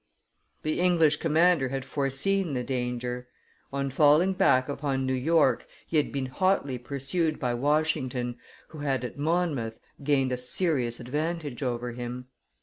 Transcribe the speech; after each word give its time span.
The 0.63 0.79
English 0.79 1.17
commander 1.17 1.69
had 1.69 1.85
foreseen 1.85 2.55
the 2.55 2.63
danger; 2.63 3.27
on 3.71 3.91
falling 3.91 4.33
back 4.33 4.67
upon 4.67 5.05
New 5.05 5.13
York 5.13 5.67
he 5.85 5.97
had 5.97 6.11
been 6.11 6.25
hotly 6.25 6.79
pursued 6.79 7.37
by 7.39 7.53
Washington, 7.53 8.37
who 8.69 8.79
had, 8.79 9.05
at 9.05 9.19
Monmouth, 9.19 9.77
gained 10.03 10.31
a 10.31 10.37
serious 10.37 10.99
advantage 10.99 11.61
over 11.61 11.91
him. 11.91 12.25